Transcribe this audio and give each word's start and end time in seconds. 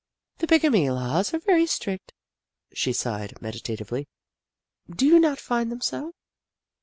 "The 0.39 0.47
bigamy 0.47 0.89
laws 0.89 1.31
are 1.31 1.37
very 1.37 1.67
strict," 1.67 2.11
she 2.73 2.91
sighed, 2.91 3.39
meditatively." 3.39 4.07
Do 4.89 5.05
you 5.05 5.19
not 5.19 5.39
find 5.39 5.71
them 5.71 5.81
so 5.81 6.15